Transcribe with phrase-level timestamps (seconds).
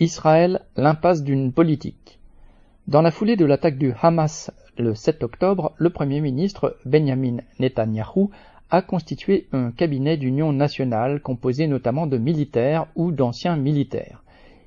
[0.00, 2.20] Israël, l'impasse d'une politique.
[2.86, 8.30] Dans la foulée de l'attaque du Hamas le 7 octobre, le Premier ministre Benjamin Netanyahou
[8.70, 14.22] a constitué un cabinet d'union nationale composé notamment de militaires ou d'anciens militaires.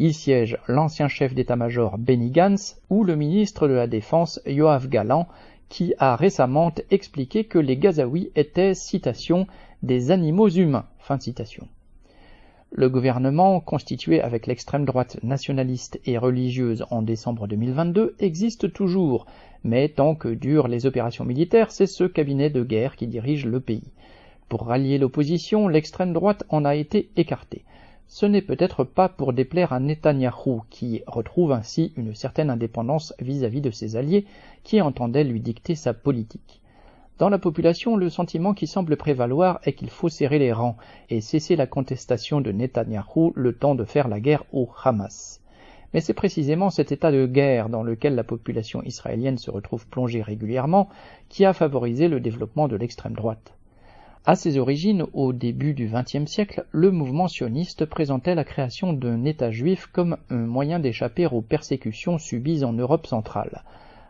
[0.00, 5.28] Il siège l'ancien chef d'état-major Benny Gantz ou le ministre de la Défense Yoav Galan
[5.68, 9.46] qui a récemment expliqué que les Gazaouis étaient, citation,
[9.84, 11.68] des animaux humains, fin de citation.
[12.74, 19.26] Le gouvernement, constitué avec l'extrême droite nationaliste et religieuse en décembre 2022, existe toujours,
[19.62, 23.60] mais tant que durent les opérations militaires, c'est ce cabinet de guerre qui dirige le
[23.60, 23.92] pays.
[24.48, 27.66] Pour rallier l'opposition, l'extrême droite en a été écartée.
[28.08, 33.58] Ce n'est peut-être pas pour déplaire à Netanyahou, qui retrouve ainsi une certaine indépendance vis-à-vis
[33.58, 34.24] -vis de ses alliés
[34.64, 36.61] qui entendaient lui dicter sa politique.
[37.22, 40.76] Dans la population, le sentiment qui semble prévaloir est qu'il faut serrer les rangs
[41.08, 45.40] et cesser la contestation de Netanyahou le temps de faire la guerre au Hamas.
[45.94, 50.20] Mais c'est précisément cet état de guerre dans lequel la population israélienne se retrouve plongée
[50.20, 50.88] régulièrement
[51.28, 53.54] qui a favorisé le développement de l'extrême droite.
[54.26, 59.24] À ses origines, au début du XXe siècle, le mouvement sioniste présentait la création d'un
[59.24, 63.62] État juif comme un moyen d'échapper aux persécutions subies en Europe centrale.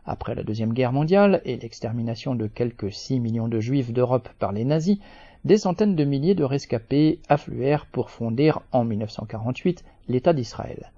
[0.04, 4.52] Après la Deuxième Guerre mondiale et l'extermination de quelques 6 millions de juifs d'Europe par
[4.52, 4.98] les nazis,
[5.44, 10.90] des centaines de milliers de rescapés affluèrent pour fonder en 1948 l'État d'Israël.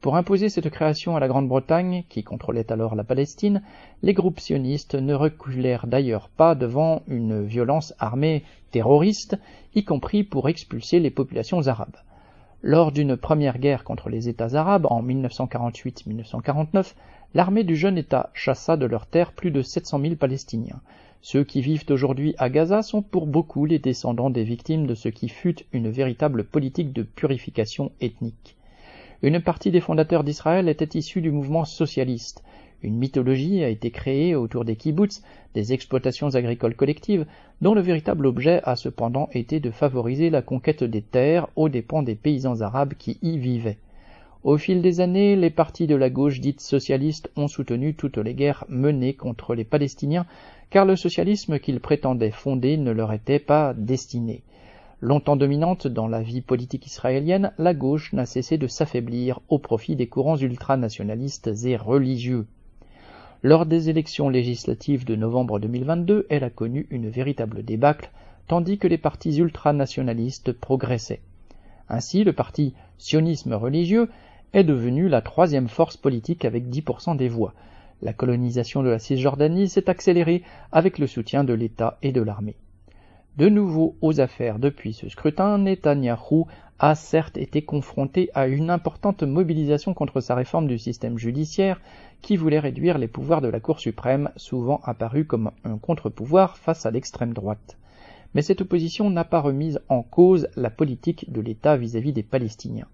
[0.00, 3.62] Pour imposer cette création à la Grande-Bretagne, qui contrôlait alors la Palestine,
[4.02, 9.36] les groupes sionistes ne reculèrent d'ailleurs pas devant une violence armée terroriste,
[9.74, 11.96] y compris pour expulser les populations arabes.
[12.62, 16.94] Lors d'une première guerre contre les États arabes en 1948-1949,
[17.34, 20.80] l'armée du jeune État chassa de leurs terres plus de 700 000 Palestiniens.
[21.22, 25.08] Ceux qui vivent aujourd'hui à Gaza sont pour beaucoup les descendants des victimes de ce
[25.08, 28.56] qui fut une véritable politique de purification ethnique.
[29.22, 32.44] Une partie des fondateurs d'Israël était issue du mouvement socialiste,
[32.82, 35.22] une mythologie a été créée autour des kibbutz,
[35.54, 37.26] des exploitations agricoles collectives,
[37.60, 42.02] dont le véritable objet a cependant été de favoriser la conquête des terres aux dépens
[42.02, 43.78] des paysans arabes qui y vivaient.
[44.46, 48.32] Au fil des années, les partis de la gauche dite socialiste ont soutenu toutes les
[48.32, 50.24] guerres menées contre les Palestiniens,
[50.70, 54.44] car le socialisme qu'ils prétendaient fonder ne leur était pas destiné.
[55.00, 59.96] Longtemps dominante dans la vie politique israélienne, la gauche n'a cessé de s'affaiblir au profit
[59.96, 62.46] des courants ultranationalistes et religieux.
[63.42, 68.12] Lors des élections législatives de novembre 2022, elle a connu une véritable débâcle,
[68.46, 71.22] tandis que les partis ultranationalistes progressaient.
[71.88, 74.08] Ainsi, le parti sionisme religieux
[74.56, 77.52] est devenu la troisième force politique avec 10% des voix.
[78.00, 82.56] La colonisation de la Cisjordanie s'est accélérée avec le soutien de l'État et de l'armée.
[83.36, 86.46] De nouveau aux affaires depuis ce scrutin, Netanyahou
[86.78, 91.82] a certes été confronté à une importante mobilisation contre sa réforme du système judiciaire
[92.22, 96.86] qui voulait réduire les pouvoirs de la Cour suprême, souvent apparu comme un contre-pouvoir face
[96.86, 97.76] à l'extrême droite.
[98.34, 102.88] Mais cette opposition n'a pas remis en cause la politique de l'État vis-à-vis des Palestiniens.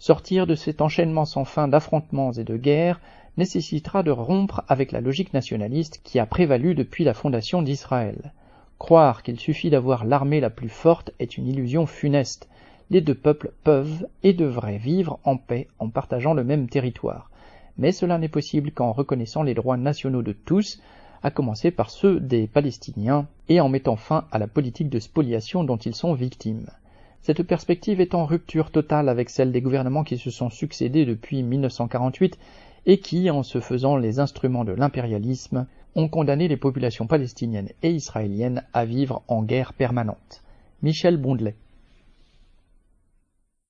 [0.00, 3.00] Sortir de cet enchaînement sans fin d'affrontements et de guerres
[3.36, 8.32] nécessitera de rompre avec la logique nationaliste qui a prévalu depuis la fondation d'Israël.
[8.78, 12.48] Croire qu'il suffit d'avoir l'armée la plus forte est une illusion funeste.
[12.90, 17.28] Les deux peuples peuvent et devraient vivre en paix en partageant le même territoire.
[17.76, 20.80] Mais cela n'est possible qu'en reconnaissant les droits nationaux de tous,
[21.24, 25.64] à commencer par ceux des Palestiniens, et en mettant fin à la politique de spoliation
[25.64, 26.70] dont ils sont victimes.
[27.22, 31.42] Cette perspective est en rupture totale avec celle des gouvernements qui se sont succédés depuis
[31.42, 32.38] 1948
[32.86, 37.90] et qui, en se faisant les instruments de l'impérialisme, ont condamné les populations palestiniennes et
[37.90, 40.42] israéliennes à vivre en guerre permanente.
[40.82, 41.56] Michel Bondelet